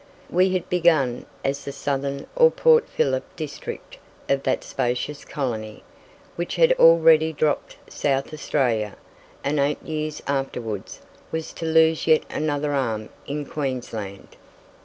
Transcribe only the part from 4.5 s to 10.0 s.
spacious colony, which had already dropped South Australia, and eight